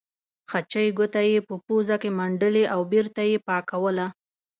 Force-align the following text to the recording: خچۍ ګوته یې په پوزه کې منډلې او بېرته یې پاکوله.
خچۍ 0.51 0.87
ګوته 0.97 1.21
یې 1.31 1.39
په 1.47 1.55
پوزه 1.65 1.95
کې 2.01 2.09
منډلې 2.19 2.63
او 2.73 2.79
بېرته 2.91 3.21
یې 3.31 3.37
پاکوله. 3.47 4.07